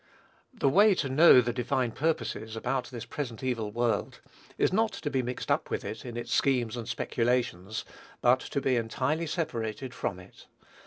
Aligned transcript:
The 0.51 0.67
way 0.67 0.95
to 0.95 1.09
know 1.09 1.41
the 1.41 1.53
divine 1.53 1.91
purposes 1.91 2.55
about 2.55 2.85
this 2.89 3.05
present 3.05 3.43
evil 3.43 3.69
world, 3.71 4.19
is 4.57 4.73
not 4.73 4.91
to 4.93 5.11
be 5.11 5.21
mixed 5.21 5.51
up 5.51 5.69
with 5.69 5.85
it 5.85 6.05
in 6.07 6.17
its 6.17 6.33
schemes 6.33 6.75
and 6.75 6.89
speculations, 6.89 7.85
but 8.19 8.39
to 8.39 8.61
be 8.61 8.77
entirely 8.77 9.27
separated 9.27 9.93
from 9.93 10.19
it. 10.19 10.47